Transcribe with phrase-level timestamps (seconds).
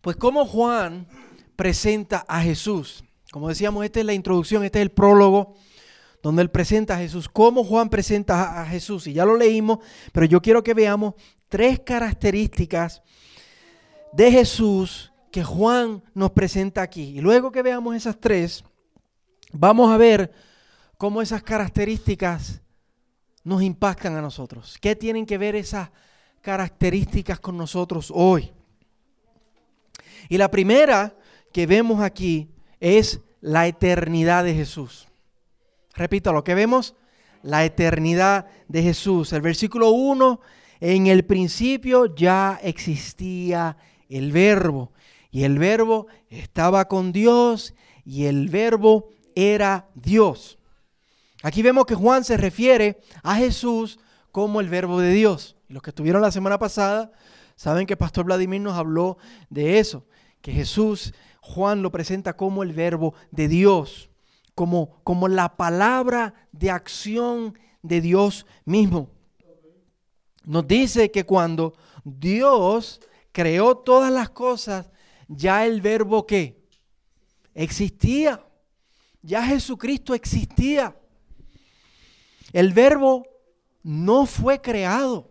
[0.00, 1.06] Pues cómo Juan
[1.56, 3.04] presenta a Jesús.
[3.30, 5.54] Como decíamos, esta es la introducción, este es el prólogo
[6.22, 7.28] donde él presenta a Jesús.
[7.28, 9.06] Cómo Juan presenta a Jesús.
[9.06, 9.78] Y ya lo leímos,
[10.12, 11.14] pero yo quiero que veamos
[11.48, 13.02] tres características
[14.12, 17.18] de Jesús que Juan nos presenta aquí.
[17.18, 18.64] Y luego que veamos esas tres,
[19.52, 20.32] vamos a ver
[20.96, 22.62] cómo esas características
[23.44, 24.76] nos impactan a nosotros.
[24.80, 25.90] ¿Qué tienen que ver esas
[26.40, 28.52] características con nosotros hoy?
[30.30, 31.16] Y la primera
[31.52, 32.48] que vemos aquí
[32.78, 35.08] es la eternidad de Jesús.
[35.92, 36.94] Repito, lo que vemos,
[37.42, 39.32] la eternidad de Jesús.
[39.32, 40.40] El versículo 1,
[40.78, 43.76] en el principio ya existía
[44.08, 44.92] el verbo
[45.32, 47.74] y el verbo estaba con Dios
[48.04, 50.58] y el verbo era Dios.
[51.42, 53.98] Aquí vemos que Juan se refiere a Jesús
[54.30, 55.56] como el verbo de Dios.
[55.66, 57.10] Los que estuvieron la semana pasada
[57.56, 59.18] saben que Pastor Vladimir nos habló
[59.48, 60.06] de eso,
[60.40, 64.10] que Jesús, Juan lo presenta como el verbo de Dios,
[64.54, 69.10] como, como la palabra de acción de Dios mismo.
[70.44, 71.74] Nos dice que cuando
[72.04, 73.00] Dios
[73.32, 74.90] creó todas las cosas,
[75.28, 76.66] ya el verbo que
[77.54, 78.44] existía,
[79.22, 80.96] ya Jesucristo existía.
[82.52, 83.26] El verbo
[83.82, 85.30] no fue creado.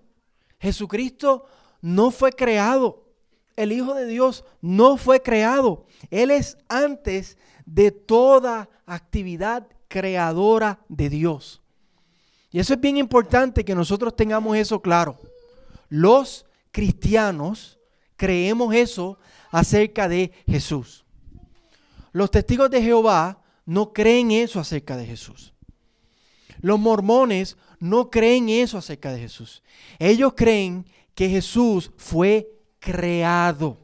[0.60, 1.46] Jesucristo
[1.82, 3.09] no fue creado.
[3.60, 5.86] El Hijo de Dios no fue creado.
[6.10, 11.62] Él es antes de toda actividad creadora de Dios.
[12.52, 15.18] Y eso es bien importante que nosotros tengamos eso claro.
[15.90, 17.78] Los cristianos
[18.16, 19.20] creemos eso
[19.52, 21.04] acerca de Jesús.
[22.14, 25.54] Los testigos de Jehová no creen eso acerca de Jesús.
[26.62, 29.64] Los mormones no creen eso acerca de Jesús.
[30.00, 33.78] Ellos creen que Jesús fue creado,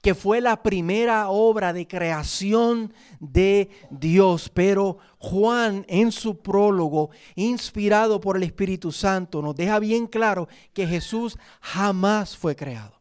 [0.00, 4.48] que fue la primera obra de creación de Dios.
[4.48, 10.86] Pero Juan en su prólogo, inspirado por el Espíritu Santo, nos deja bien claro que
[10.86, 12.98] Jesús jamás fue creado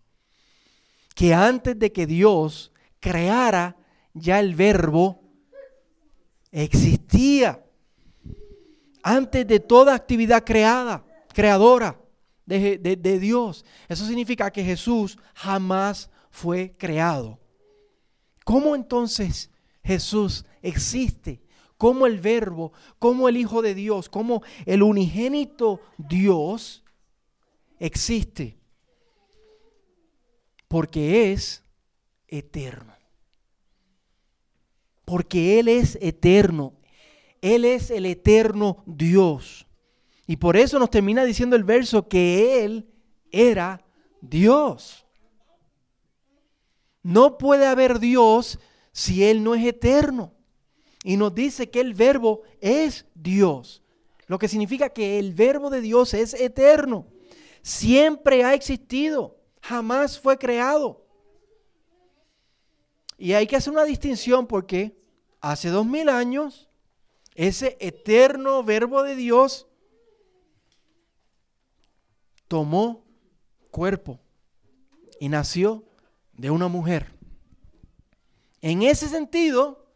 [1.17, 3.75] que antes de que Dios creara,
[4.13, 5.23] ya el verbo
[6.51, 7.66] existía.
[9.01, 11.03] Antes de toda actividad creada,
[11.34, 12.00] creadora
[12.47, 13.63] de, de Dios.
[13.88, 17.40] Eso significa que Jesús jamás fue creado.
[18.44, 19.52] ¿Cómo entonces
[19.84, 21.41] Jesús existe?
[21.78, 26.84] ¿Cómo el verbo, como el Hijo de Dios, como el unigénito Dios
[27.80, 28.58] existe?
[30.68, 31.64] Porque es
[32.28, 32.94] eterno.
[35.06, 36.74] Porque Él es eterno.
[37.41, 39.66] Él es el eterno Dios.
[40.27, 42.88] Y por eso nos termina diciendo el verso que Él
[43.31, 43.83] era
[44.21, 45.05] Dios.
[47.01, 48.59] No puede haber Dios
[48.91, 50.33] si Él no es eterno.
[51.03, 53.81] Y nos dice que el verbo es Dios.
[54.27, 57.07] Lo que significa que el verbo de Dios es eterno.
[57.61, 59.37] Siempre ha existido
[59.67, 61.05] jamás fue creado.
[63.17, 64.97] Y hay que hacer una distinción porque
[65.41, 66.69] hace dos mil años
[67.35, 69.66] ese eterno verbo de Dios
[72.47, 73.06] tomó
[73.72, 74.19] cuerpo
[75.19, 75.84] y nació
[76.34, 77.13] de una mujer.
[78.62, 79.88] En ese sentido,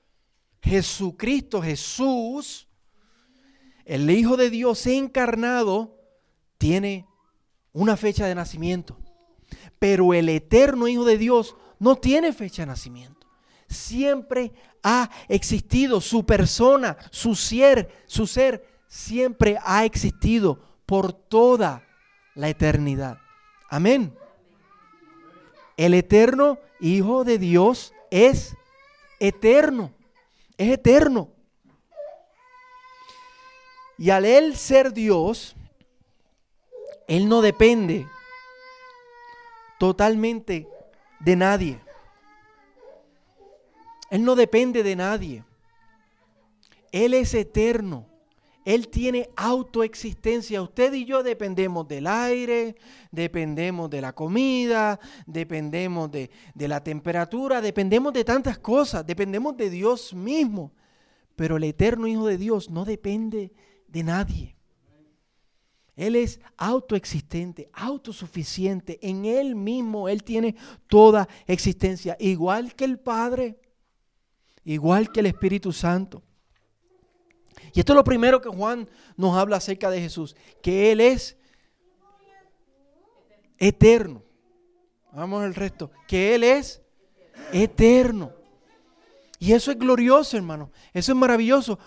[0.61, 2.67] Jesucristo, Jesús,
[3.85, 5.97] el Hijo de Dios encarnado,
[6.57, 7.07] tiene
[7.73, 8.97] una fecha de nacimiento.
[9.79, 13.27] Pero el eterno Hijo de Dios no tiene fecha de nacimiento.
[13.67, 21.87] Siempre ha existido su persona, su ser, su ser siempre ha existido por toda
[22.35, 23.17] la eternidad.
[23.69, 24.15] Amén.
[25.77, 28.55] El eterno Hijo de Dios es
[29.19, 29.93] eterno.
[30.57, 31.29] Es eterno.
[33.99, 35.55] Y al Él ser Dios,
[37.07, 38.07] Él no depende
[39.77, 40.67] totalmente
[41.19, 41.79] de nadie.
[44.09, 45.43] Él no depende de nadie.
[46.91, 48.10] Él es eterno.
[48.63, 50.61] Él tiene autoexistencia.
[50.61, 52.75] Usted y yo dependemos del aire,
[53.11, 59.69] dependemos de la comida, dependemos de, de, la temperatura, dependemos de tantas cosas, dependemos de
[59.69, 60.71] Dios mismo.
[61.35, 63.51] Pero el eterno Hijo de Dios no depende
[63.87, 64.55] de nadie.
[65.95, 68.99] Él es autoexistente, autosuficiente.
[69.01, 70.55] En Él mismo Él tiene
[70.87, 73.59] toda existencia, igual que el Padre,
[74.63, 76.23] igual que el Espíritu Santo.
[77.73, 81.37] Y esto es lo primero que Juan nos habla acerca de Jesús, que Él es
[83.57, 84.23] eterno.
[85.13, 85.91] Vamos al resto.
[86.07, 86.81] Que Él es
[87.53, 88.33] eterno.
[89.39, 90.71] Y eso es glorioso, hermano.
[90.93, 91.79] Eso es maravilloso.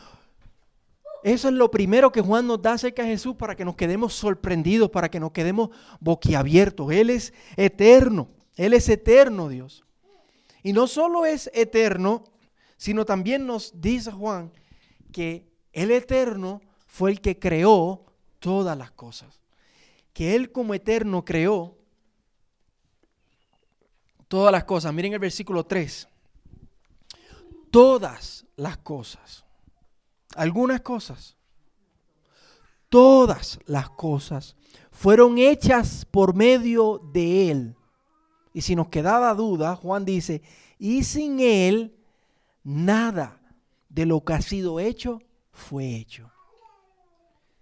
[1.23, 4.13] Eso es lo primero que Juan nos da acerca de Jesús para que nos quedemos
[4.13, 6.93] sorprendidos, para que nos quedemos boquiabiertos.
[6.93, 8.29] Él es eterno.
[8.57, 9.85] Él es eterno, Dios.
[10.63, 12.25] Y no solo es eterno,
[12.77, 14.53] sino también nos dice Juan
[15.13, 18.07] que el eterno fue el que creó
[18.39, 19.41] todas las cosas.
[20.13, 21.77] Que Él como eterno creó
[24.29, 24.95] todas las cosas.
[24.95, 26.09] Miren el versículo 3.
[27.71, 29.45] Todas las cosas.
[30.37, 31.37] Algunas cosas.
[32.89, 34.55] Todas las cosas
[34.93, 37.77] fueron hechas por medio de Él.
[38.53, 40.43] Y si nos quedaba duda, Juan dice,
[40.79, 41.97] y sin Él
[42.63, 43.41] nada
[43.89, 45.21] de lo que ha sido hecho
[45.55, 46.31] fue hecho.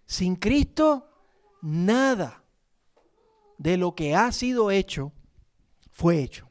[0.06, 1.08] Sin Cristo,
[1.60, 2.42] nada
[3.58, 5.12] de lo que ha sido hecho
[5.92, 6.50] fue hecho.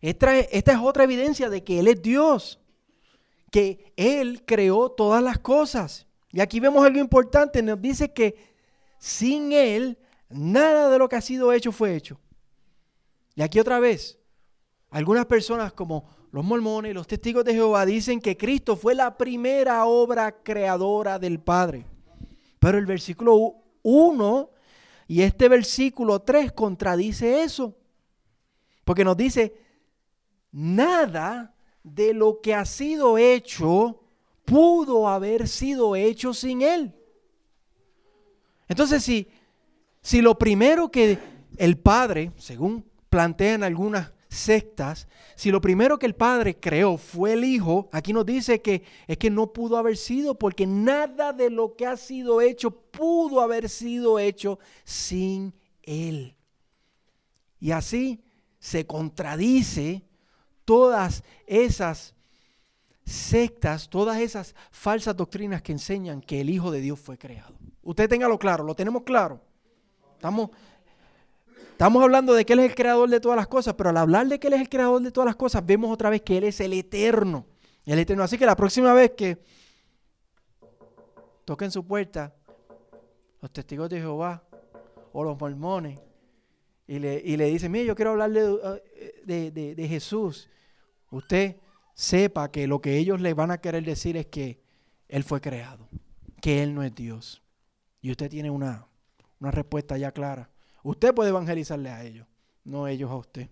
[0.00, 2.60] Esta, es otra evidencia de que Él es Dios,
[3.50, 6.06] que Él creó todas las cosas.
[6.30, 8.54] Y aquí vemos algo importante, nos dice que
[8.98, 9.98] sin Él
[10.30, 12.20] nada de lo que ha sido hecho fue hecho.
[13.34, 14.18] Y aquí otra vez,
[14.90, 16.08] algunas personas como
[16.38, 21.40] los mormones, los testigos de Jehová dicen que Cristo fue la primera obra creadora del
[21.40, 21.84] Padre.
[22.60, 24.50] Pero el versículo 1
[25.08, 27.76] y este versículo 3 contradice eso.
[28.84, 29.52] Porque nos dice,
[30.52, 34.00] nada de lo que ha sido hecho
[34.44, 36.94] pudo haber sido hecho sin Él.
[38.68, 39.26] Entonces, si,
[40.02, 41.18] si lo primero que
[41.56, 47.44] el Padre, según plantean algunas sectas, si lo primero que el Padre creó fue el
[47.44, 51.76] Hijo, aquí nos dice que es que no pudo haber sido porque nada de lo
[51.76, 56.36] que ha sido hecho pudo haber sido hecho sin Él.
[57.60, 58.22] Y así
[58.58, 60.04] se contradice
[60.64, 62.14] todas esas
[63.04, 67.54] sectas, todas esas falsas doctrinas que enseñan que el Hijo de Dios fue creado.
[67.82, 69.40] Usted téngalo claro, lo tenemos claro.
[70.14, 70.50] Estamos,
[71.78, 74.26] Estamos hablando de que Él es el creador de todas las cosas, pero al hablar
[74.26, 76.42] de que Él es el creador de todas las cosas, vemos otra vez que Él
[76.42, 77.46] es el eterno.
[77.86, 78.24] El eterno.
[78.24, 79.38] Así que la próxima vez que
[81.44, 82.34] toquen su puerta
[83.40, 84.42] los testigos de Jehová
[85.12, 86.00] o los mormones
[86.88, 88.40] y le, y le dicen, mire, yo quiero hablarle
[89.24, 90.50] de, de, de Jesús,
[91.12, 91.58] usted
[91.94, 94.60] sepa que lo que ellos le van a querer decir es que
[95.06, 95.88] Él fue creado,
[96.42, 97.40] que Él no es Dios.
[98.00, 98.88] Y usted tiene una,
[99.38, 100.50] una respuesta ya clara.
[100.88, 102.26] Usted puede evangelizarle a ellos,
[102.64, 103.46] no ellos a usted.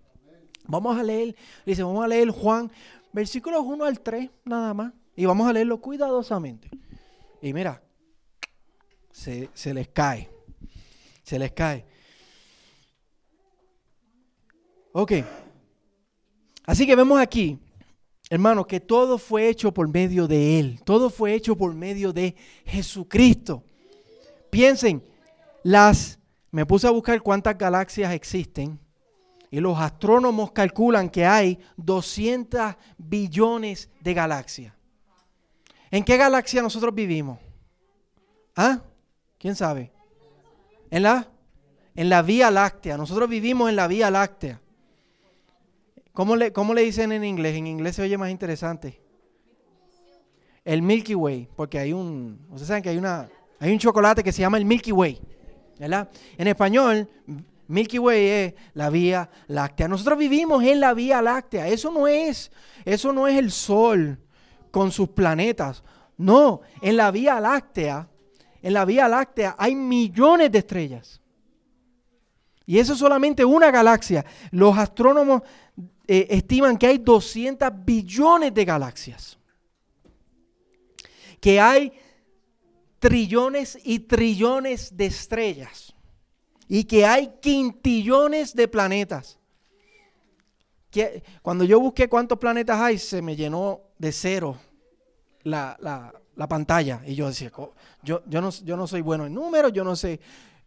[0.65, 1.35] Vamos a leer,
[1.67, 2.71] dice, vamos a leer Juan,
[3.13, 4.91] versículos 1 al 3, nada más.
[5.15, 6.67] Y vamos a leerlo cuidadosamente.
[7.39, 7.83] Y mira,
[9.11, 10.27] se, se les cae.
[11.21, 11.85] Se les cae.
[14.93, 15.11] Ok.
[16.65, 17.59] Así que vemos aquí,
[18.31, 20.81] hermanos, que todo fue hecho por medio de Él.
[20.83, 22.35] Todo fue hecho por medio de
[22.65, 23.63] Jesucristo.
[24.49, 25.03] Piensen,
[25.61, 26.17] las
[26.51, 28.79] me puse a buscar cuántas galaxias existen
[29.49, 34.73] y los astrónomos calculan que hay 200 billones de galaxias.
[35.89, 37.39] ¿En qué galaxia nosotros vivimos?
[38.55, 38.81] ¿Ah?
[39.37, 39.91] ¿Quién sabe?
[40.89, 41.27] ¿En la?
[41.95, 42.97] En la Vía Láctea.
[42.97, 44.61] Nosotros vivimos en la Vía Láctea.
[46.11, 47.55] ¿Cómo le, cómo le dicen en inglés?
[47.55, 49.01] En inglés se oye más interesante.
[50.65, 53.29] El Milky Way, porque hay un, ustedes saben que hay una,
[53.59, 55.21] hay un chocolate que se llama el Milky Way.
[55.79, 57.07] En español,
[57.67, 59.87] Milky Way es la Vía Láctea.
[59.87, 61.67] Nosotros vivimos en la Vía Láctea.
[61.67, 62.51] Eso no es,
[62.85, 64.17] eso no es el Sol
[64.71, 65.83] con sus planetas.
[66.17, 68.07] No, en la Vía Láctea,
[68.61, 71.21] en la Vía Láctea hay millones de estrellas.
[72.65, 74.25] Y eso es solamente una galaxia.
[74.51, 75.41] Los astrónomos
[76.07, 79.37] eh, estiman que hay 200 billones de galaxias.
[81.39, 81.93] Que hay
[82.99, 85.93] trillones y trillones de estrellas
[86.67, 89.39] y que hay quintillones de planetas.
[91.41, 94.57] Cuando yo busqué cuántos planetas hay, se me llenó de cero
[95.43, 96.13] la,
[96.49, 97.01] pantalla.
[97.05, 97.51] Y yo decía,
[98.03, 100.19] yo, yo, no, yo no soy bueno en números, yo no sé.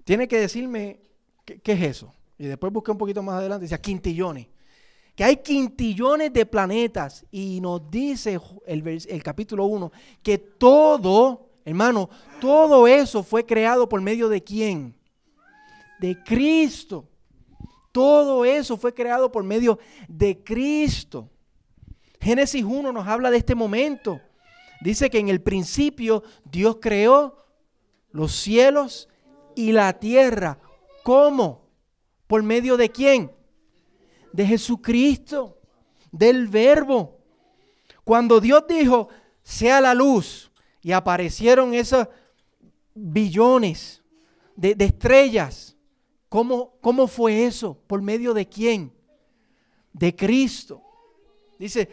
[0.05, 1.01] Tiene que decirme
[1.45, 2.15] qué, es eso.
[2.39, 4.47] Y después busqué un poquito más adelante, decía quintillones.
[5.15, 7.27] Que hay quintillones de planetas.
[7.31, 12.09] Y nos dice el, el capítulo 1 que todo Hermano,
[12.41, 14.97] todo eso fue creado por medio de quién?
[15.99, 17.09] De Cristo.
[17.93, 21.29] Todo eso fue creado por medio de Cristo.
[22.21, 24.21] Génesis 1 nos habla de este momento.
[24.81, 27.37] Dice que en el principio Dios creó
[28.11, 29.09] los cielos
[29.55, 30.59] y la tierra.
[31.03, 31.69] ¿Cómo?
[32.27, 33.31] ¿Por medio de quién?
[34.33, 35.59] de Jesucristo,
[36.11, 37.19] del verbo.
[38.05, 39.09] Cuando Dios dijo,
[39.43, 40.50] sea la luz,
[40.83, 42.09] y aparecieron esos
[42.95, 44.03] billones
[44.57, 45.77] de, estrellas,
[46.29, 47.79] ¿cómo, ¿cómo fue eso?
[47.87, 48.93] ¿Por medio de quién?
[49.93, 50.83] De Cristo.
[51.59, 51.89] Dice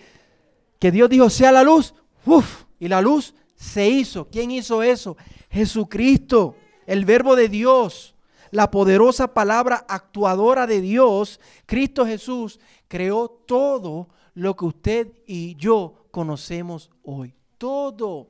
[0.79, 1.93] que Dios dijo, sea la luz,
[2.25, 4.27] uf, y la luz se hizo.
[4.29, 5.17] ¿Quién hizo eso?
[5.49, 8.15] Jesucristo, el verbo de Dios,
[8.51, 16.05] la poderosa palabra actuadora de Dios, Cristo Jesús, creó todo lo que usted y yo
[16.11, 17.33] conocemos hoy.
[17.57, 18.29] Todo,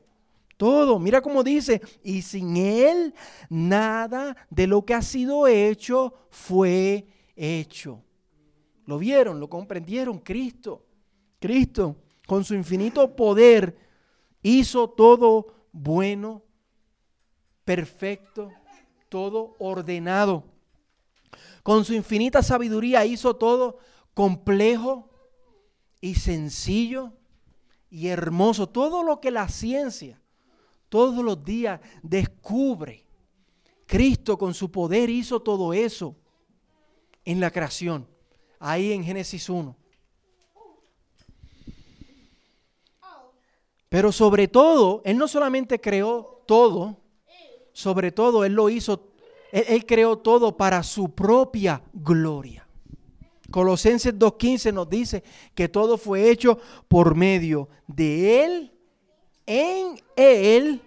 [0.57, 0.99] todo.
[0.99, 3.13] Mira cómo dice, y sin Él
[3.49, 8.03] nada de lo que ha sido hecho fue hecho.
[8.85, 9.39] ¿Lo vieron?
[9.39, 10.19] ¿Lo comprendieron?
[10.19, 10.85] Cristo,
[11.39, 11.95] Cristo,
[12.25, 13.77] con su infinito poder,
[14.41, 16.43] hizo todo bueno,
[17.63, 18.51] perfecto,
[19.09, 20.43] todo ordenado.
[21.63, 23.77] Con su infinita sabiduría hizo todo
[24.13, 25.09] complejo
[25.99, 27.13] y sencillo
[27.89, 28.69] y hermoso.
[28.69, 30.21] Todo lo que la ciencia
[30.89, 33.05] todos los días descubre.
[33.85, 36.15] Cristo con su poder hizo todo eso
[37.23, 38.07] en la creación,
[38.59, 39.75] ahí en Génesis 1.
[43.89, 46.97] Pero sobre todo, Él no solamente creó todo,
[47.71, 49.11] sobre todo Él lo hizo,
[49.51, 52.67] Él, creó todo para su propia gloria.
[53.49, 55.23] Colosenses 2.15 nos dice
[55.55, 58.76] que todo fue hecho por medio de Él,
[59.47, 60.81] en Él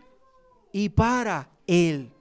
[0.70, 2.12] y para Él.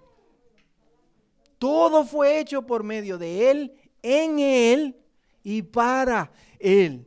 [1.60, 4.96] Todo fue hecho por medio de Él, en Él
[5.44, 7.06] y para Él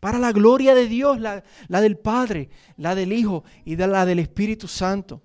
[0.00, 4.18] para la gloria de Dios, la, del Padre, la del Hijo y de la del
[4.18, 5.22] Espíritu Santo.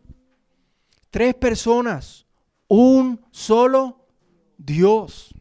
[1.09, 2.25] Tres personas,
[2.67, 4.05] un solo
[4.57, 5.33] Dios.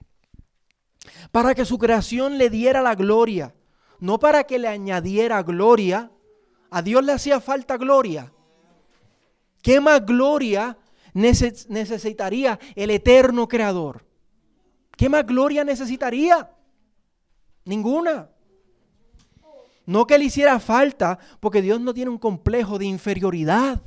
[1.33, 3.55] Para que su creación le diera la gloria,
[3.99, 6.13] no para que le añadiera gloria.
[6.75, 8.33] A Dios le hacía falta gloria.
[9.63, 10.77] ¿Qué más gloria
[11.13, 14.05] necesitaría el eterno creador?
[14.97, 16.51] ¿Qué más gloria necesitaría?
[17.65, 18.29] Ninguna.
[19.87, 23.81] No que le hiciera falta, porque Dios no tiene un complejo de inferioridad.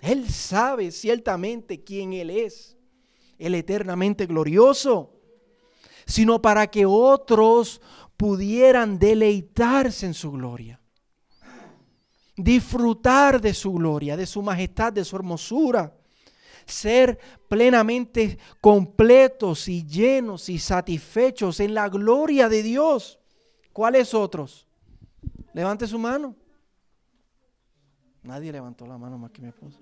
[0.00, 2.76] Él sabe ciertamente quién Él es,
[3.38, 5.14] el eternamente glorioso,
[6.04, 7.80] sino para que otros
[8.16, 10.77] pudieran deleitarse en su gloria,
[12.38, 15.92] disfrutar de su gloria, de su majestad, de su hermosura,
[16.64, 17.18] ser
[17.48, 23.18] plenamente completos y llenos y satisfechos en la gloria de Dios.
[23.72, 24.66] ¿Cuáles otros?
[25.52, 26.34] Levante su mano.
[28.22, 29.78] Nadie levantó la mano más que mi esposa.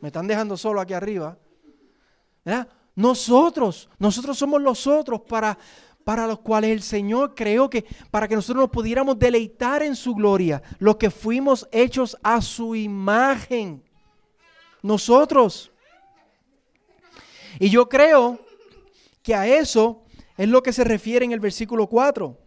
[0.00, 1.38] Me están dejando solo aquí arriba.
[2.94, 5.56] Nosotros, nosotros somos los otros para,
[6.04, 10.14] para los cuales el Señor creó que para que nosotros nos pudiéramos deleitar en su
[10.14, 13.82] gloria, los que fuimos hechos a su imagen.
[14.82, 15.72] Nosotros.
[17.58, 18.38] Y yo creo
[19.22, 20.04] que a eso
[20.36, 22.38] es lo que se refiere en el versículo 4.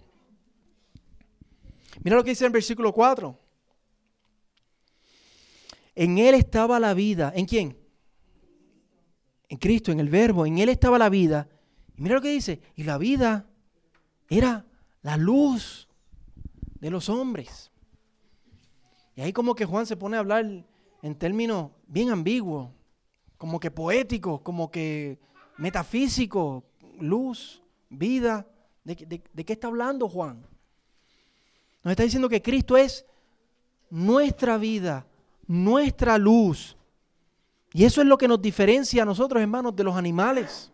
[2.03, 3.39] Mira lo que dice en el versículo 4.
[5.95, 7.33] En Él estaba la vida.
[7.35, 7.75] ¿En quién?
[9.49, 10.45] En Cristo, en el Verbo.
[10.45, 11.49] En Él estaba la vida.
[11.97, 12.61] Y mira lo que dice.
[12.75, 13.47] Y la vida
[14.29, 14.65] era
[15.01, 15.87] la luz
[16.79, 17.71] de los hombres.
[19.15, 20.45] Y ahí como que Juan se pone a hablar
[21.01, 22.69] en términos bien ambiguos,
[23.37, 25.19] como que poéticos, como que
[25.57, 26.63] metafísicos,
[26.99, 28.47] luz, vida.
[28.83, 30.45] ¿De, qué está hablando Juan?
[31.83, 33.05] Nos está diciendo que Cristo es
[33.89, 35.07] nuestra vida,
[35.47, 36.77] nuestra luz.
[37.73, 40.71] Y eso es lo que nos diferencia a nosotros, hermanos, de los animales.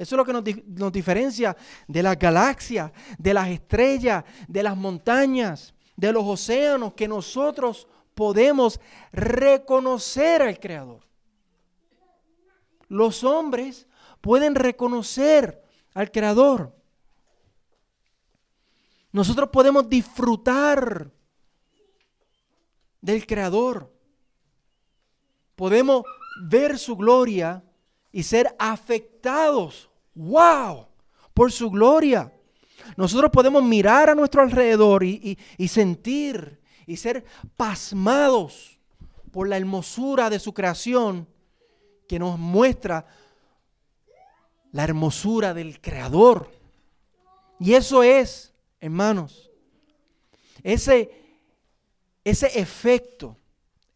[0.00, 1.54] Eso es lo que nos, diferencia
[1.86, 8.80] de las galaxias, de las estrellas, de las montañas, de los océanos, que nosotros podemos
[9.12, 11.06] reconocer al Creador.
[12.88, 13.86] Los hombres
[14.22, 16.74] pueden reconocer al Creador.
[19.12, 21.10] Nosotros podemos disfrutar
[23.02, 23.94] del Creador.
[25.56, 26.04] Podemos
[26.48, 27.62] ver su gloria
[28.10, 29.89] y ser afectados,
[30.20, 30.86] wow,
[31.32, 32.32] por su gloria.
[32.96, 37.24] Nosotros podemos mirar a nuestro alrededor y, sentir y ser
[37.56, 38.78] pasmados
[39.30, 41.26] por la hermosura de su creación
[42.08, 43.06] que nos muestra
[44.72, 46.50] la hermosura del Creador.
[47.58, 48.50] Y eso es
[48.80, 49.50] Hermanos,
[50.62, 51.10] ese,
[52.24, 53.36] ese efecto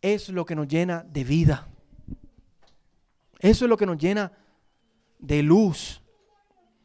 [0.03, 1.67] es lo que nos llena de vida.
[3.39, 4.31] Eso es lo que nos llena
[5.19, 6.03] de luz.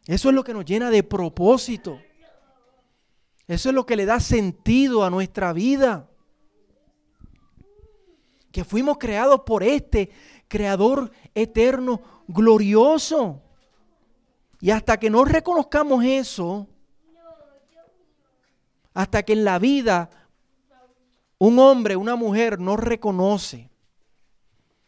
[0.10, 2.02] Eso es lo que nos llena de propósito.
[3.46, 6.10] Eso es lo que le da sentido a nuestra vida.
[8.52, 10.10] Que fuimos creados por este
[10.48, 13.44] Creador eterno, glorioso.
[14.60, 16.66] Y hasta que no reconozcamos eso,
[18.96, 20.10] hasta que en la vida
[21.38, 23.70] un hombre, una mujer no reconoce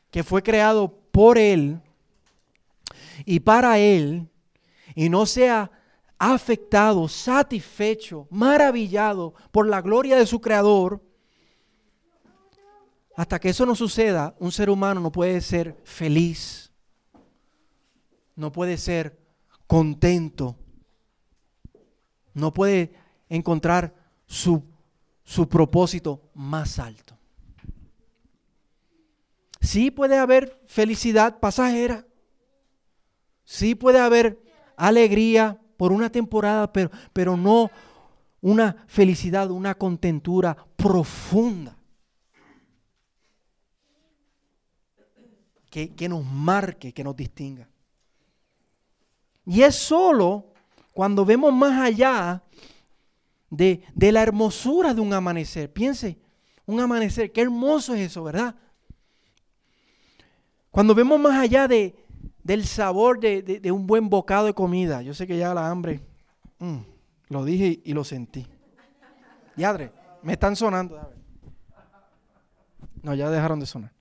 [0.09, 1.79] que fue creado por Él
[3.23, 4.30] y para Él,
[4.95, 5.71] y no sea
[6.17, 11.01] afectado, satisfecho, maravillado por la gloria de su Creador,
[13.15, 16.71] hasta que eso no suceda, un ser humano no puede ser feliz,
[18.35, 19.19] no puede ser
[19.67, 20.57] contento,
[22.33, 22.93] no puede
[23.27, 23.95] encontrar
[24.25, 24.63] su,
[25.23, 27.17] su propósito más alto.
[29.59, 32.05] Sí puede haber felicidad pasajera,
[33.43, 34.50] sí puede haber
[34.87, 37.69] alegría por una temporada, pero, pero no
[38.41, 41.77] una felicidad, una contentura profunda.
[45.69, 47.69] Que, que, nos marque, que nos distinga.
[49.45, 50.51] Y es solo
[50.91, 52.43] cuando vemos más allá
[53.49, 55.71] de, de la hermosura de un amanecer.
[55.71, 56.17] Piense,
[56.65, 58.55] un amanecer, qué hermoso es eso, ¿verdad?
[60.71, 61.95] Cuando vemos más allá de,
[62.43, 65.01] del sabor de, un buen bocado de comida.
[65.01, 65.99] Yo sé que ya la hambre,
[66.59, 66.77] mm,
[67.29, 68.47] lo dije y lo sentí.
[69.55, 69.91] Yadre,
[70.23, 70.99] me están sonando.
[73.03, 73.91] No, ya dejaron de sonar.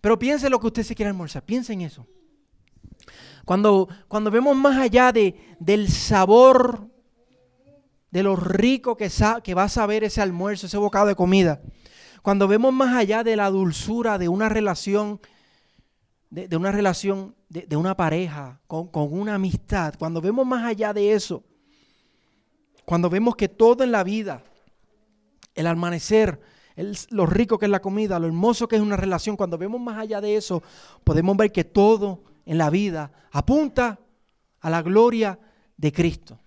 [0.00, 2.06] Pero piense lo que usted se quiere almorzar, piense en eso.
[3.44, 6.88] Cuando, cuando vemos más allá de, del sabor
[8.10, 9.10] de lo rico que,
[9.42, 11.60] que va a saber ese almuerzo, ese bocado de comida.
[12.22, 15.20] Cuando vemos más allá de la dulzura de una relación,
[16.30, 21.42] de, una relación, de, una pareja, con, una amistad, cuando vemos más allá de eso,
[22.84, 24.42] cuando vemos que todo en la vida,
[25.54, 26.40] el amanecer,
[27.10, 29.98] lo rico que es la comida, lo hermoso que es una relación, cuando vemos más
[29.98, 30.62] allá de eso,
[31.02, 33.98] podemos ver que todo en la vida apunta
[34.60, 35.38] a la gloria
[35.76, 36.38] de Cristo.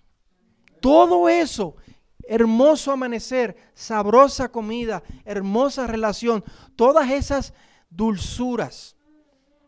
[0.80, 1.76] Todo eso,
[2.26, 6.42] hermoso amanecer, sabrosa comida, hermosa relación,
[6.74, 7.52] todas esas
[7.90, 8.93] dulzuras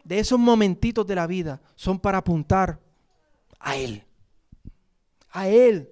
[0.07, 2.79] de esos momentitos de la vida son para apuntar
[3.59, 4.05] a Él.
[5.31, 5.91] A Él.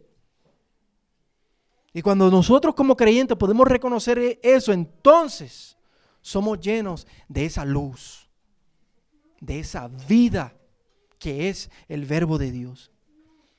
[1.92, 5.76] Y cuando nosotros como creyentes podemos reconocer eso, entonces
[6.20, 8.28] somos llenos de esa luz,
[9.40, 10.54] de esa vida
[11.18, 12.92] que es el verbo de Dios.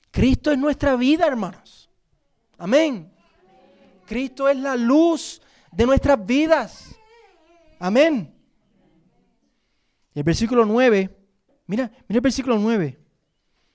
[0.10, 1.90] Cristo es nuestra vida, hermanos.
[2.58, 3.12] Amén.
[4.06, 5.42] Cristo es la luz
[5.74, 6.96] de nuestras vidas.
[7.78, 8.35] Amén.
[10.16, 11.16] El versículo 9,
[11.68, 13.00] mira, mira el versículo 9.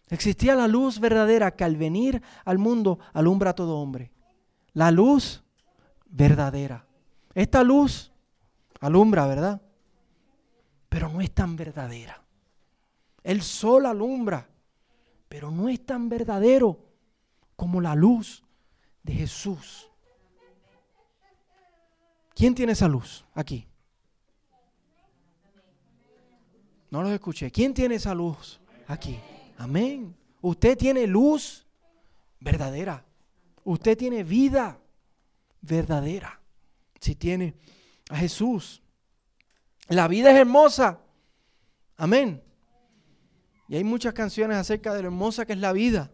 [0.08, 4.10] Existía la luz verdadera que al venir al mundo alumbra a todo hombre.
[4.72, 5.44] La luz
[6.06, 6.86] verdadera.
[7.34, 8.10] Esta luz
[8.80, 9.62] alumbra, ¿verdad?
[10.88, 12.20] Pero no es tan verdadera.
[13.22, 14.48] El sol alumbra,
[15.28, 16.86] pero no es tan verdadero
[17.54, 18.42] como la luz
[19.02, 19.88] de Jesús.
[22.34, 23.69] ¿Quién tiene esa luz aquí?
[26.90, 27.50] No los escuché.
[27.50, 29.18] ¿Quién tiene esa luz aquí?
[29.56, 30.16] Amén.
[30.40, 31.66] Usted tiene luz
[32.40, 33.04] verdadera.
[33.64, 34.78] Usted tiene vida
[35.60, 36.40] verdadera.
[37.00, 37.54] Si tiene
[38.08, 38.82] a Jesús.
[39.88, 41.00] La vida es hermosa.
[41.96, 42.42] Amén.
[43.68, 46.10] Y hay muchas canciones acerca de lo hermosa que es la vida.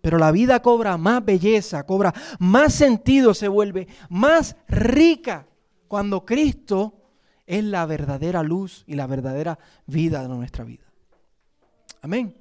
[0.00, 5.46] Pero la vida cobra más belleza, cobra más sentido, se vuelve más rica
[5.88, 6.95] cuando Cristo
[7.46, 10.84] es la verdadera luz y la verdadera vida de nuestra vida.
[12.02, 12.34] Amén.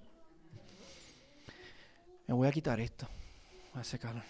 [2.28, 3.08] Me voy a quitar esto.
[3.74, 4.24] Hace calor.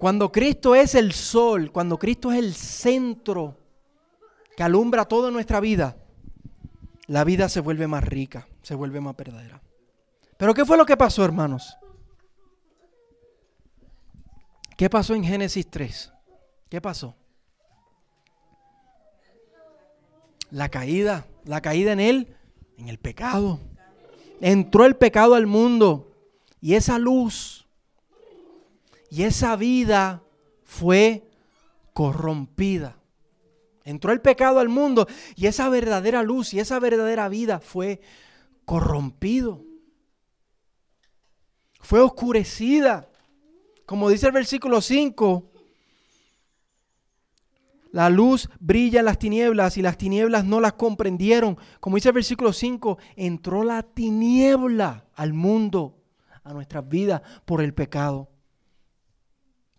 [0.00, 3.58] Cuando Cristo es el sol, cuando Cristo es el centro
[4.56, 5.98] que alumbra toda nuestra vida,
[7.06, 9.60] la vida se vuelve más rica, se vuelve más verdadera.
[10.36, 11.76] Pero ¿qué fue lo que pasó, hermanos?
[14.76, 16.12] ¿Qué pasó en Génesis 3?
[16.68, 17.14] ¿Qué pasó?
[20.50, 22.36] La caída, la caída en él,
[22.78, 23.60] en el pecado.
[24.40, 26.10] Entró el pecado al mundo
[26.60, 27.66] y esa luz
[29.10, 30.22] y esa vida
[30.64, 31.28] fue
[31.92, 32.96] corrompida.
[33.84, 38.00] Entró el pecado al mundo y esa verdadera luz y esa verdadera vida fue
[38.70, 39.64] corrompido.
[41.80, 43.10] Fue oscurecida.
[43.84, 45.50] Como dice el versículo 5,
[47.90, 51.58] La luz brilla en las tinieblas y las tinieblas no las comprendieron.
[51.80, 55.98] Como dice el versículo 5, entró la tiniebla al mundo,
[56.44, 58.30] a nuestras vidas, por el pecado.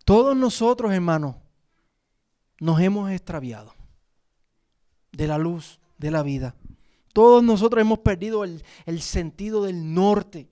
[0.04, 1.36] Todos nosotros, hermanos,
[2.60, 3.72] nos hemos extraviado
[5.12, 6.56] de la luz, de la vida.
[7.12, 10.48] Todos nosotros hemos perdido el, el sentido del norte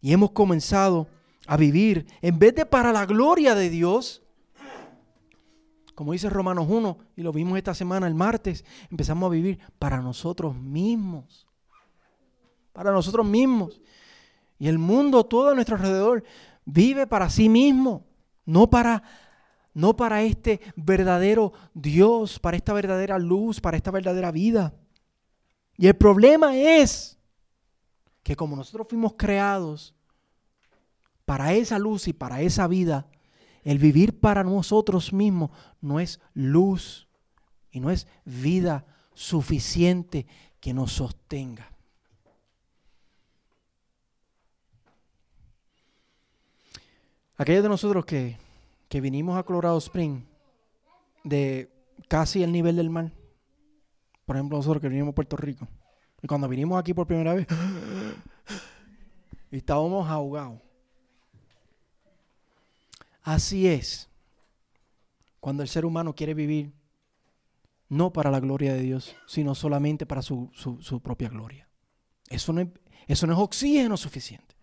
[0.00, 1.08] y hemos comenzado
[1.46, 4.22] a vivir, en vez de para la gloria de Dios,
[5.94, 10.00] como dice Romanos 1, y lo vimos esta semana el martes, empezamos a vivir para
[10.00, 11.48] nosotros mismos.
[12.72, 13.80] Para nosotros mismos.
[14.58, 16.22] Y el mundo todo a nuestro alrededor
[16.64, 18.06] vive para sí mismo,
[18.44, 19.02] no para
[19.74, 24.74] no para este verdadero Dios, para esta verdadera luz, para esta verdadera vida.
[25.78, 27.16] Y el problema es
[28.24, 29.94] que como nosotros fuimos creados
[31.24, 33.06] para esa luz y para esa vida,
[33.62, 37.08] el vivir para nosotros mismos no es luz
[37.70, 40.26] y no es vida suficiente
[40.60, 41.70] que nos sostenga.
[47.36, 48.36] Aquellos de nosotros que,
[48.88, 50.22] que vinimos a Colorado Spring
[51.22, 51.70] de
[52.08, 53.12] casi el nivel del mar,
[54.28, 55.66] por ejemplo nosotros que vinimos a Puerto Rico,
[56.22, 57.46] y cuando vinimos aquí por primera vez,
[59.50, 60.60] estábamos ahogados.
[63.22, 64.10] Así es.
[65.40, 66.74] Cuando el ser humano quiere vivir
[67.88, 70.50] no para la gloria de Dios, sino solamente para su,
[71.02, 71.66] propia gloria.
[72.28, 72.68] Eso no, es,
[73.06, 74.54] eso no es oxígeno suficiente.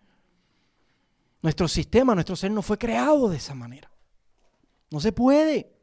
[1.42, 3.90] Nuestro sistema, nuestro ser no fue creado de esa manera.
[4.92, 5.75] No se puede.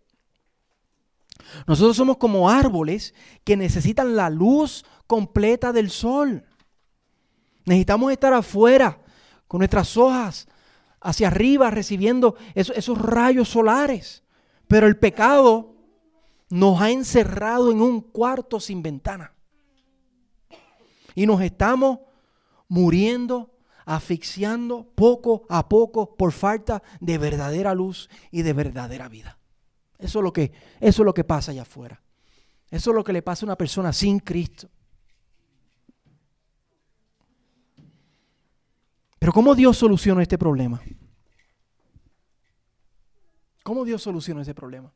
[1.67, 6.45] Nosotros somos como árboles que necesitan la luz completa del sol.
[7.65, 8.99] Necesitamos estar afuera
[9.47, 10.47] con nuestras hojas
[11.03, 14.23] hacia arriba recibiendo esos, rayos solares.
[14.67, 15.75] Pero el pecado
[16.49, 19.33] nos ha encerrado en un cuarto sin ventana.
[21.15, 21.99] Y nos estamos
[22.67, 29.37] muriendo, asfixiando poco a poco por falta de verdadera luz y de verdadera vida.
[30.03, 32.01] Eso es lo que, eso es lo que pasa allá afuera.
[32.69, 34.69] Eso es lo que le pasa a una persona sin Cristo.
[39.17, 40.81] Pero ¿cómo Dios soluciona este problema?
[43.63, 44.91] ¿Cómo Dios solucionó ese problema?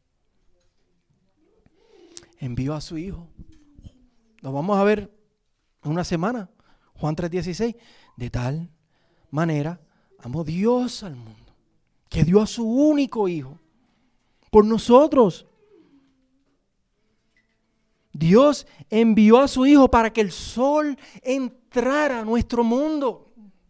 [2.40, 3.30] Envió a su Hijo.
[4.42, 5.10] Lo vamos a ver
[5.84, 6.50] en una semana.
[6.96, 7.78] Juan 3:16.
[8.18, 8.70] De tal
[9.32, 9.80] manera
[10.20, 11.56] amó Dios al mundo,
[12.10, 13.58] que dio a su único Hijo
[14.52, 15.46] por nosotros.
[18.14, 23.26] Dios envió a su Hijo para que el sol entrara a nuestro mundo.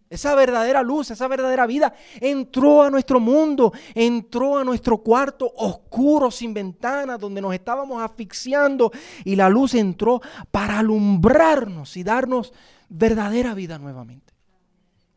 [0.09, 6.31] Esa verdadera luz, esa verdadera vida entró a nuestro mundo, entró a nuestro cuarto oscuro
[6.31, 8.89] sin ventanas donde nos estábamos asfixiando
[9.25, 12.53] y la luz entró para alumbrarnos y darnos
[12.87, 14.36] verdadera vida nuevamente.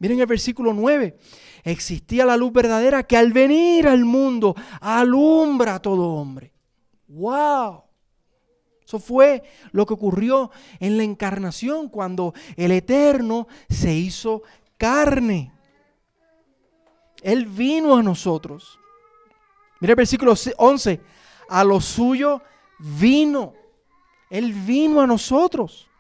[0.00, 1.16] Miren el versículo 9.
[1.62, 6.52] Existía la luz verdadera que al venir al mundo alumbra a todo hombre.
[7.06, 7.84] ¡Wow!
[8.82, 14.42] Eso fue lo que ocurrió en la encarnación cuando el Eterno se hizo
[14.78, 15.52] carne.
[17.22, 18.80] Él vino a nosotros.
[19.80, 21.00] Mira el versículo 11.
[21.50, 22.42] A lo suyo
[22.78, 23.52] vino.
[24.30, 25.90] Él vino a nosotros.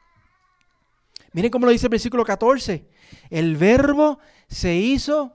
[1.32, 2.89] Miren cómo lo dice el versículo 14.
[3.28, 4.18] El verbo
[4.48, 5.34] se hizo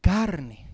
[0.00, 0.68] carne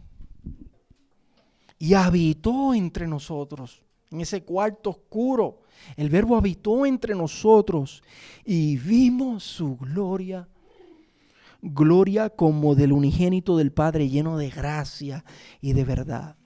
[1.78, 5.62] y habitó entre nosotros, en ese cuarto oscuro.
[5.96, 8.02] El verbo habitó entre nosotros
[8.44, 10.48] y vimos su gloria
[11.64, 15.24] gloria como del unigénito del Padre lleno de gracia
[15.60, 16.36] y de verdad.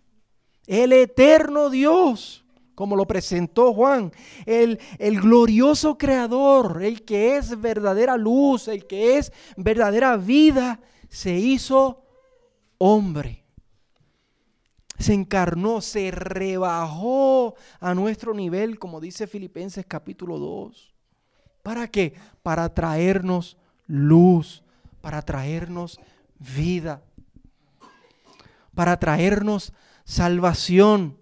[0.67, 2.45] El eterno Dios,
[2.79, 4.13] como lo presentó Juan,
[4.47, 4.79] el,
[5.21, 12.05] glorioso creador, el que es verdadera luz, el que es verdadera vida, se hizo
[12.79, 13.43] hombre.
[14.97, 20.95] Se encarnó, se rebajó a nuestro nivel, como dice Filipenses capítulo 2.
[21.65, 22.15] ¿Para qué?
[22.45, 23.57] Para traernos
[23.89, 24.63] luz,
[25.01, 25.99] para traernos
[26.39, 27.03] vida,
[28.73, 29.73] para traernos
[30.05, 31.18] salvación,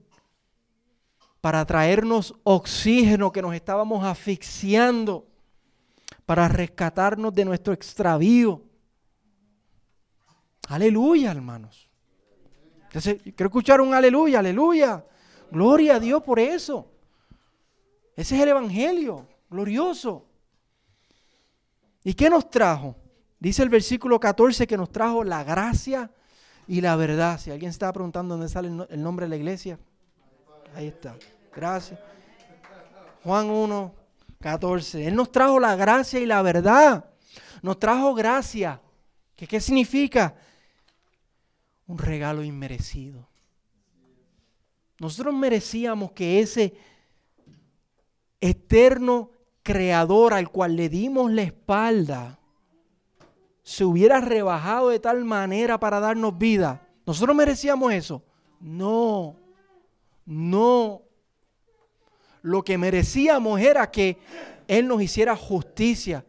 [1.46, 5.28] para traernos oxígeno que nos estábamos asfixiando,
[6.24, 8.64] para rescatarnos de nuestro extravío.
[10.66, 11.88] Aleluya, hermanos.
[12.86, 15.04] Entonces, quiero escuchar un aleluya, aleluya.
[15.52, 16.90] Gloria a Dios por eso.
[18.16, 20.26] Ese es el Evangelio, glorioso.
[22.02, 22.96] ¿Y qué nos trajo?
[23.38, 26.10] Dice el versículo 14 que nos trajo la gracia
[26.66, 27.38] y la verdad.
[27.38, 29.78] Si alguien estaba preguntando dónde sale el nombre de la iglesia,
[30.76, 31.16] Ahí está.
[31.56, 31.98] Gracias.
[33.24, 33.94] Juan 1,
[34.40, 35.06] 14.
[35.08, 37.06] Él nos trajo la gracia y la verdad.
[37.62, 38.80] Nos trajo gracia.
[39.34, 40.34] ¿Qué, significa?
[41.86, 43.26] Un regalo inmerecido.
[44.98, 46.74] Nosotros merecíamos que ese
[48.40, 49.30] eterno
[49.62, 52.38] creador al cual le dimos la espalda
[53.62, 56.86] se hubiera rebajado de tal manera para darnos vida.
[57.04, 58.22] ¿Nosotros merecíamos eso?
[58.60, 59.36] No,
[60.24, 61.05] no.
[62.46, 64.18] Lo que merecíamos era que
[64.68, 66.24] Él nos hiciera justicia,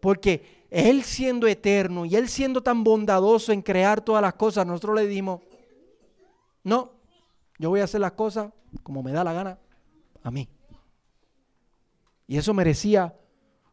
[0.00, 4.96] porque Él siendo eterno y Él siendo tan bondadoso en crear todas las cosas, nosotros
[4.96, 5.42] le dimos,
[6.64, 6.92] no,
[7.58, 8.50] yo voy a hacer las cosas
[8.82, 9.58] como me da la gana
[10.22, 10.48] a mí.
[12.26, 13.14] Y eso merecía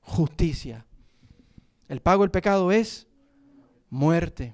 [0.02, 0.86] justicia.
[1.88, 3.08] El pago del pecado es
[3.90, 4.54] muerte.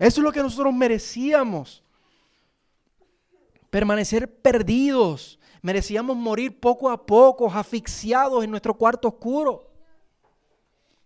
[0.00, 1.84] Eso es lo que nosotros merecíamos.
[3.70, 5.39] Permanecer perdidos.
[5.62, 9.70] Merecíamos morir poco a poco, asfixiados en nuestro cuarto oscuro.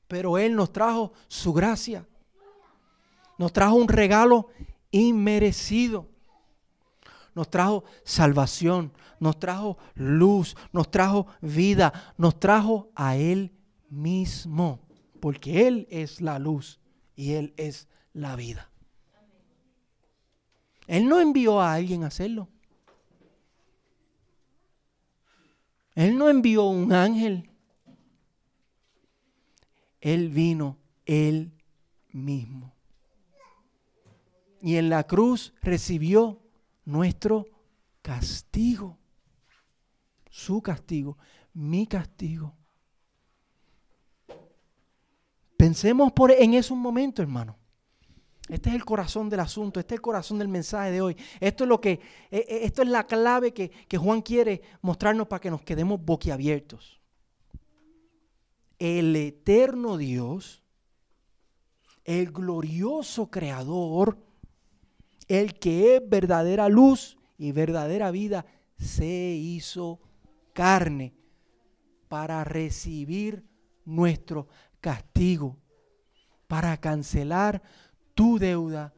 [0.07, 2.07] Pero Él nos trajo su gracia.
[3.37, 4.49] Nos trajo un regalo
[4.91, 6.07] inmerecido.
[7.35, 13.53] Nos trajo salvación, nos trajo luz, nos trajo vida, nos trajo a Él
[13.91, 14.85] mismo
[15.25, 16.79] porque Él es la luz
[17.17, 18.69] y Él es la vida.
[20.87, 22.51] Él no envió a alguien a hacerlo.
[25.95, 27.51] Él no envió un ángel.
[30.01, 31.53] Él vino Él
[32.11, 32.73] mismo.
[34.61, 36.41] Y en la cruz recibió
[36.85, 37.47] nuestro
[38.03, 38.99] castigo.
[40.31, 41.17] Su castigo,
[41.53, 42.55] mi castigo.
[45.57, 47.57] Pensemos por, en eso un momento, hermano.
[48.49, 51.17] Este es el corazón del asunto, este es el corazón del mensaje de hoy.
[51.41, 55.27] Esto es lo que, e, e, esto es la clave que, que Juan quiere mostrarnos
[55.27, 57.01] para que nos quedemos boquiabiertos.
[58.79, 60.63] El eterno Dios,
[62.05, 64.19] el glorioso Creador,
[65.27, 68.45] el que es verdadera luz y verdadera vida,
[68.79, 70.01] se hizo
[70.53, 71.15] carne
[72.09, 73.47] para recibir
[73.87, 74.49] nuestro
[74.83, 75.57] castigo
[76.47, 77.63] para cancelar
[78.15, 78.93] tu deuda,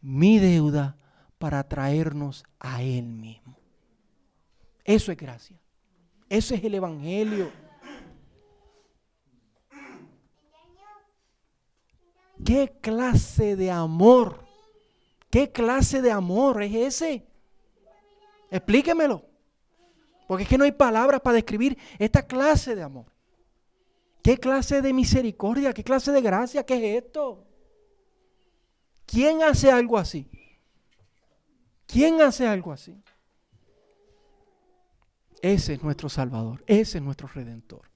[0.00, 0.96] mi deuda,
[1.38, 3.56] para traernos a Él mismo.
[4.84, 5.58] Eso es gracia.
[6.28, 7.50] Eso es el Evangelio.
[12.44, 14.44] ¿Qué clase de amor?
[15.30, 17.26] ¿Qué clase de amor es ese?
[18.50, 19.24] Explíquemelo.
[20.26, 23.06] Porque es que no hay palabras para describir esta clase de amor.
[24.22, 25.72] ¿Qué clase de misericordia?
[25.72, 26.64] ¿Qué clase de gracia?
[26.64, 27.46] ¿Qué es esto?
[29.10, 30.28] ¿Quién hace algo así?
[31.86, 33.02] ¿Quién hace algo así?
[35.42, 37.90] Ese es nuestro Salvador, ese es nuestro Redentor,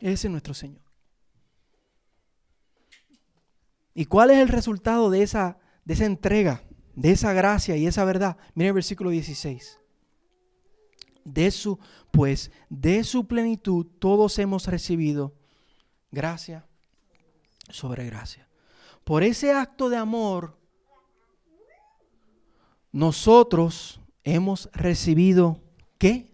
[0.00, 0.82] ese es nuestro Señor.
[3.92, 6.64] ¿Y cuál es el resultado de esa, de esa entrega,
[6.96, 8.36] de esa gracia y esa verdad?
[8.54, 9.78] Mira el versículo 16
[11.24, 11.78] de su,
[12.10, 15.34] pues de su plenitud todos hemos recibido
[16.10, 16.66] gracia
[17.68, 18.48] sobre gracia.
[19.04, 20.56] Por ese acto de amor,
[22.90, 25.60] nosotros hemos recibido
[25.98, 26.32] ¿qué?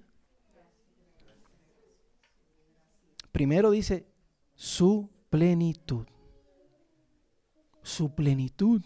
[3.32, 4.06] Primero dice
[4.54, 6.06] su plenitud.
[7.82, 8.82] Su plenitud.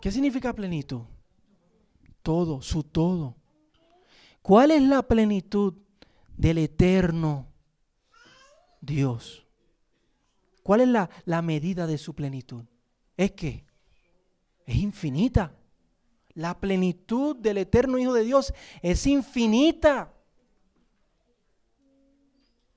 [0.00, 1.02] ¿Qué significa plenitud?
[2.22, 3.36] Todo, su todo.
[4.42, 5.74] ¿Cuál es la plenitud
[6.36, 7.46] del eterno
[8.80, 9.45] Dios?
[10.66, 12.64] ¿Cuál es la, medida de su plenitud?
[13.16, 13.64] Es que
[14.66, 15.54] es infinita.
[16.34, 18.52] La plenitud del eterno Hijo de Dios
[18.82, 20.12] es infinita.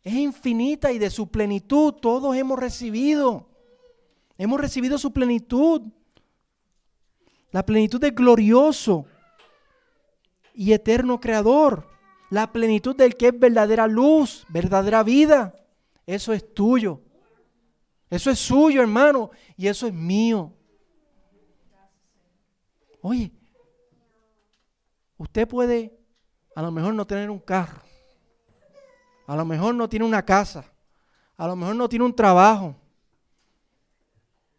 [0.04, 3.50] Es infinita y de su plenitud todos hemos recibido.
[4.38, 5.82] Hemos recibido su plenitud.
[7.50, 9.08] La plenitud es glorioso
[10.54, 11.88] y eterno creador.
[12.30, 15.56] La plenitud del que es verdadera luz, verdadera vida.
[16.06, 17.02] Eso es tuyo.
[18.10, 19.32] Eso es suyo, hermano.
[19.56, 20.54] Y eso es mío.
[23.02, 23.32] Oye,
[25.18, 25.98] usted puede
[26.56, 27.82] a lo mejor no tener un carro.
[29.28, 30.66] A lo mejor no tiene una casa.
[31.38, 32.76] A lo mejor no tiene un trabajo.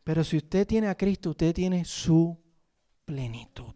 [0.04, 2.38] Pero si usted tiene a Cristo, usted tiene su
[3.04, 3.74] plenitud.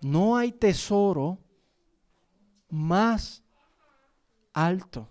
[0.00, 1.38] No hay tesoro
[2.68, 3.42] más
[4.52, 5.08] alto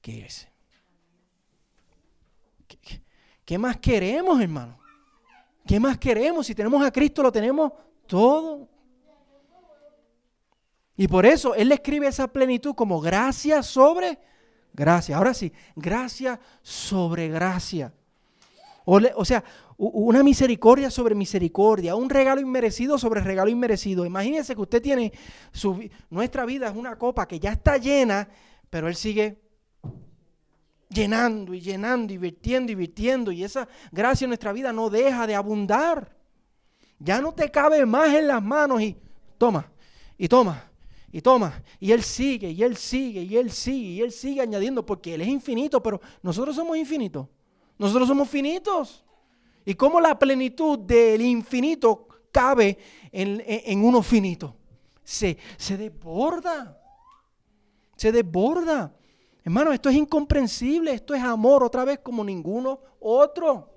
[0.00, 0.50] que ese.
[3.48, 4.78] ¿Qué, más queremos, hermano?
[5.66, 6.46] ¿Qué más queremos?
[6.46, 7.72] Si tenemos a Cristo, lo tenemos
[8.06, 8.68] todo.
[10.98, 14.18] Y por eso Él le escribe esa plenitud como gracia sobre
[14.74, 15.16] gracia.
[15.16, 17.90] Ahora sí, gracia sobre gracia.
[18.84, 19.42] O, sea,
[19.78, 24.04] una misericordia sobre misericordia, un regalo inmerecido sobre regalo inmerecido.
[24.04, 25.10] Imagínense que usted tiene,
[26.10, 28.28] nuestra vida es una copa que ya está llena,
[28.68, 29.47] pero Él sigue
[30.88, 33.32] llenando y llenando y virtiendo y virtiendo.
[33.32, 36.16] Y esa gracia en nuestra vida no deja de abundar.
[36.98, 38.96] Ya no te cabe más en las manos y
[39.36, 39.70] toma,
[40.16, 40.64] y toma,
[41.12, 41.62] y toma.
[41.78, 45.20] Y Él sigue, y Él sigue, y Él sigue, y Él sigue añadiendo porque Él
[45.20, 47.28] es infinito, pero nosotros somos infinitos.
[47.78, 49.04] Nosotros somos finitos.
[49.64, 52.78] ¿Y cómo la plenitud del infinito cabe
[53.12, 54.56] en, uno finito?
[55.04, 56.80] Se, se desborda.
[57.96, 58.97] Se desborda.
[59.48, 60.92] Hermano, esto es incomprensible.
[60.92, 63.72] Esto es amor otra vez como ninguno otro.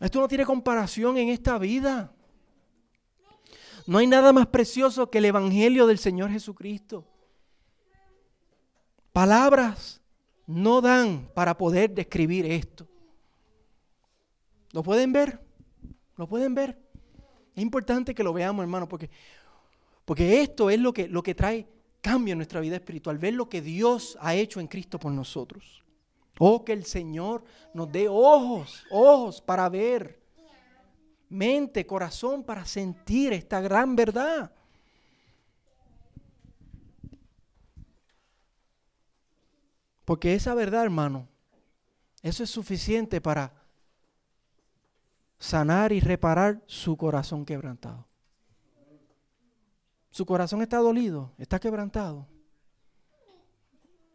[0.00, 2.12] Esto no tiene comparación en esta vida.
[3.86, 7.06] No hay nada más precioso que el Evangelio del Señor Jesucristo.
[9.12, 10.00] Palabras
[10.48, 12.88] no dan para poder describir esto.
[14.72, 15.40] ¿Lo pueden ver?
[16.16, 16.76] ¿Lo pueden ver?
[17.54, 19.08] Es importante que lo veamos, hermano, porque,
[20.04, 21.68] porque esto es lo que, lo que trae
[22.00, 25.84] cambio en nuestra vida espiritual, ver lo que Dios ha hecho en Cristo por nosotros.
[26.38, 30.22] Oh, que el Señor nos dé ojos, ojos para ver,
[31.28, 34.50] mente, corazón para sentir esta gran verdad.
[40.04, 41.28] Porque esa verdad, hermano,
[42.22, 43.52] eso es suficiente para
[45.38, 48.09] sanar y reparar su corazón quebrantado.
[50.10, 52.26] Su corazón está dolido, está quebrantado.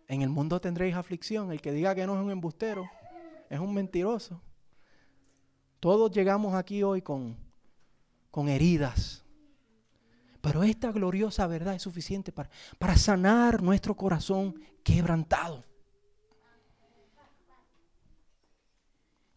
[0.08, 1.52] En el mundo tendréis aflicción.
[1.52, 2.90] El que diga que no es un embustero
[3.50, 4.42] es un mentiroso.
[5.80, 7.38] Todos llegamos aquí hoy con,
[8.32, 9.24] con heridas.
[10.42, 15.64] Pero esta gloriosa verdad es suficiente para, para sanar nuestro corazón quebrantado.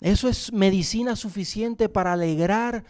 [0.01, 2.85] Eso es medicina suficiente para alegrar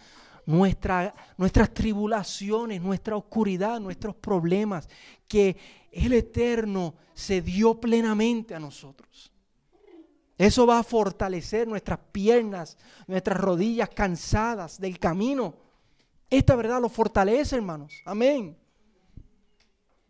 [0.48, 4.88] nuestra, nuestras tribulaciones, nuestra oscuridad, nuestros problemas,
[5.28, 5.54] que
[5.92, 9.30] el Eterno se dio plenamente a nosotros.
[10.38, 15.54] Eso va a fortalecer nuestras piernas, nuestras rodillas cansadas del camino.
[16.30, 18.00] Esta verdad lo fortalece, hermanos.
[18.06, 18.56] Amén.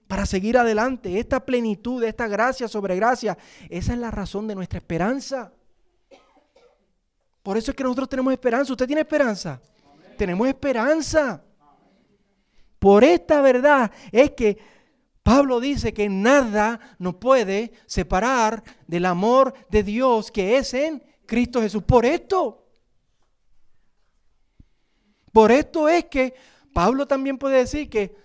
[0.07, 3.37] Para seguir adelante, esta plenitud, esta gracia sobre gracia,
[3.69, 5.53] esa es la razón de nuestra esperanza.
[7.43, 8.73] Por eso es que nosotros tenemos esperanza.
[8.73, 9.61] ¿Usted tiene esperanza?
[10.19, 11.43] Tenemos esperanza.
[12.79, 14.59] Por esta verdad es que
[15.23, 21.61] Pablo dice que nada nos puede separar del amor de Dios que es en Cristo
[21.61, 21.83] Jesús.
[21.83, 22.67] Por esto.
[25.33, 26.35] Por esto es que
[26.73, 28.17] Pablo también puede decir que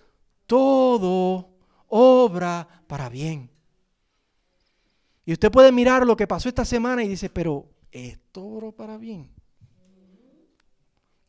[0.46, 1.50] todo
[1.88, 3.50] obra para bien.
[5.26, 8.96] Y usted puede mirar lo que pasó esta semana y dice, pero es todo para
[8.96, 9.33] bien.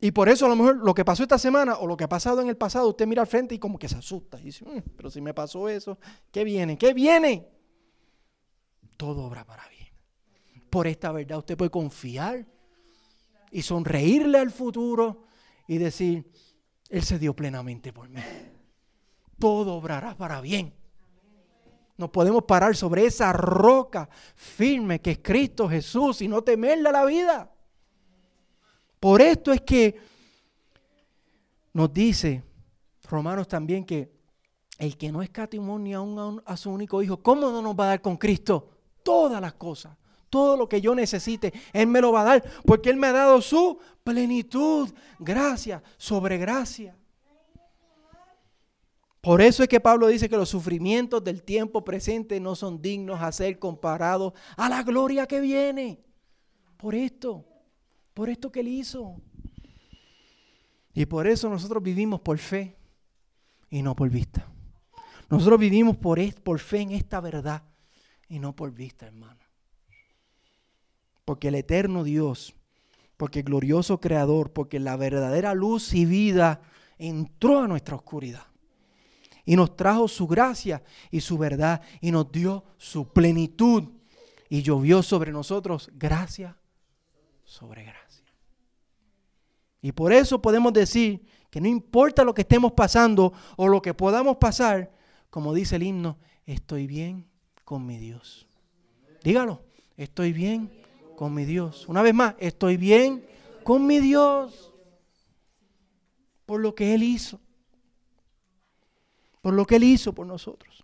[0.06, 2.08] Y por eso a lo mejor lo que pasó esta semana o lo que ha
[2.08, 4.40] pasado en el pasado, usted mira al frente y como que se asusta.
[4.40, 5.98] Y dice, mm, pero si me pasó eso,
[6.32, 6.78] ¿qué viene?
[6.78, 7.50] ¿Qué viene?
[8.98, 9.90] Todo obra para bien.
[10.70, 12.46] Por esta verdad usted puede confiar
[13.50, 15.24] y sonreírle al futuro
[15.68, 16.32] y decir,
[16.88, 18.22] Él se dio plenamente por mí.
[19.40, 20.72] Todo obrará para bien.
[21.98, 26.92] Nos podemos parar sobre esa roca firme que es Cristo Jesús y no temerle a
[26.92, 27.55] la vida.
[29.06, 30.00] Por esto es que
[31.74, 32.42] nos dice
[33.08, 34.12] Romanos también que
[34.80, 38.02] el que no escatimonia aún a su único hijo, ¿cómo no nos va a dar
[38.02, 38.68] con Cristo
[39.04, 39.96] todas las cosas?
[40.28, 43.12] Todo lo que yo necesite, Él me lo va a dar, porque Él me ha
[43.12, 44.90] dado su plenitud,
[45.20, 46.98] gracia sobre gracia.
[49.22, 53.22] Por eso es que Pablo dice que los sufrimientos del tiempo presente no son dignos
[53.22, 56.04] a ser comparados a la gloria que viene.
[56.78, 57.46] Por esto,
[58.16, 59.22] por esto que él hizo.
[60.94, 62.76] Y por eso nosotros vivimos por fe
[63.70, 64.48] y no por vista.
[65.30, 67.62] Nosotros vivimos por, por fe en esta verdad
[68.30, 69.42] y no por vista, hermano.
[71.26, 72.56] Porque el eterno Dios,
[73.18, 76.62] porque el glorioso Creador, porque la verdadera luz y vida
[76.98, 78.46] entró a nuestra oscuridad
[79.44, 83.90] y nos trajo su gracia y su verdad y nos dio su plenitud
[84.48, 86.58] y llovió sobre nosotros gracia
[87.46, 88.05] sobre gracia.
[89.86, 93.94] Y por eso podemos decir que no importa lo que estemos pasando o lo que
[93.94, 94.92] podamos pasar,
[95.30, 96.18] como dice el himno,
[96.48, 97.28] estoy bien
[97.64, 98.48] con mi Dios.
[99.24, 99.62] Dígalo,
[99.96, 100.72] estoy bien
[101.16, 101.88] con mi Dios.
[101.88, 103.28] Una vez más, estoy bien
[103.64, 104.74] con mi Dios
[106.48, 107.40] por lo que Él hizo.
[109.44, 110.84] por lo que Él hizo por nosotros.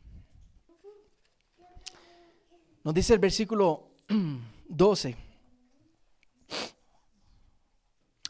[2.83, 3.93] Nos dice el versículo
[4.69, 5.30] 12.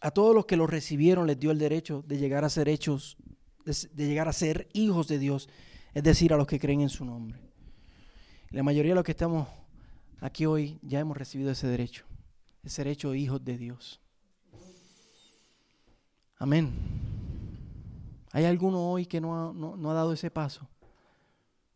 [0.01, 3.17] A todos los que lo recibieron les dio el derecho de llegar a ser hechos,
[3.63, 5.47] de, llegar a ser hijos de Dios,
[5.93, 7.39] es decir, a los que creen en su nombre.
[8.49, 9.47] La mayoría de los que estamos
[10.19, 12.05] aquí hoy ya hemos recibido ese derecho,
[12.63, 14.01] de ser hechos hijos de Dios.
[16.39, 16.71] Amén.
[18.31, 20.67] ¿Hay alguno hoy que no ha, no ha dado ese paso?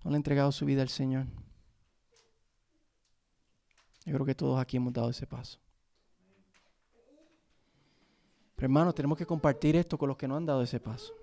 [0.04, 1.28] ¿No le ha entregado su vida al Señor?
[4.04, 5.60] Yo creo que todos aquí hemos dado ese paso.
[8.56, 11.14] Pero hermanos, tenemos que compartir esto con los que no han dado ese paso.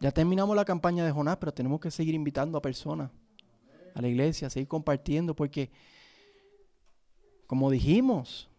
[0.00, 3.10] Ya terminamos la campaña de Jonás, pero tenemos que seguir invitando a personas
[3.94, 5.70] a la iglesia, seguir compartiendo, porque,
[7.46, 8.50] como dijimos,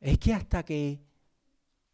[0.00, 1.00] es que hasta que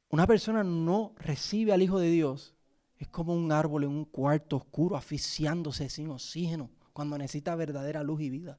[0.09, 2.55] una persona no recibe al Hijo de Dios,
[2.99, 8.23] es como un árbol en un cuarto oscuro, asfixiándose sin oxígeno, cuando necesita verdadera luz
[8.23, 8.59] y vida.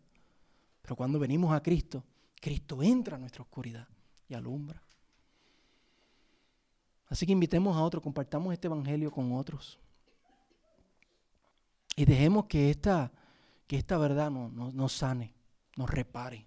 [0.81, 2.05] Pero cuando venimos a Cristo,
[2.39, 3.88] Cristo entra a nuestra oscuridad
[4.29, 4.86] y alumbra.
[7.10, 9.80] Así que invitemos a otros, compartamos este evangelio con otros.
[11.95, 13.12] Y dejemos que esta,
[13.66, 15.34] que esta verdad nos, nos sane,
[15.76, 16.45] nos repare,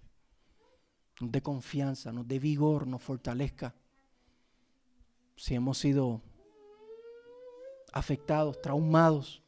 [1.19, 3.73] nos dé confianza, nos dé vigor, nos fortalezca.
[5.35, 6.21] Si hemos sido
[7.91, 9.41] afectados, traumados,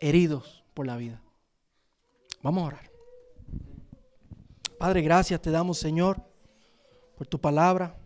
[0.00, 1.22] heridos por la vida.
[2.42, 2.90] Vamos a orar.
[4.78, 6.22] Padre, gracias te damos, Señor,
[7.16, 7.99] por tu palabra.